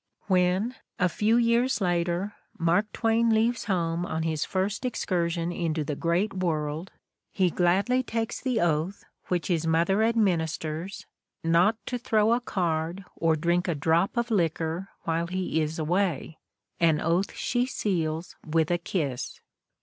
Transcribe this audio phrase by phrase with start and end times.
[0.25, 5.95] When, a few years later, Mark Twain leaves home on his first excursion into the
[5.95, 6.89] great world,
[7.29, 11.05] he gladly takes The Candidate for Life 43 the oath, which his mother administers,
[11.43, 16.39] "not to throw a card or drink a drop of liquor" while he is away,
[16.79, 19.39] an oath she seals with a kiss.